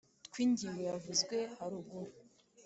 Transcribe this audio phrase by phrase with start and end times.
[0.27, 2.11] twi ngingo yavuzwe haruguru,